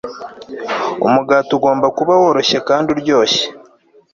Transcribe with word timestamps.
Umugati 1.05 1.51
ugomba 1.57 1.87
kuba 1.97 2.13
woroshye 2.21 2.57
kandi 2.67 2.87
uryoshye 2.93 3.45